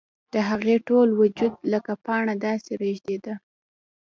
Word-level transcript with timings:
د 0.33 0.35
هغې 0.49 0.75
ټول 0.87 1.07
وجود 1.21 1.53
لکه 1.73 1.91
پاڼه 2.05 2.33
داسې 2.45 2.71
رېږدېده 2.81 3.33